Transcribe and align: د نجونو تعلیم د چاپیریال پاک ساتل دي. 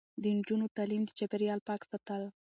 د 0.21 0.23
نجونو 0.37 0.65
تعلیم 0.77 1.01
د 1.05 1.11
چاپیریال 1.17 1.59
پاک 1.67 1.81
ساتل 1.89 2.21
دي. 2.25 2.29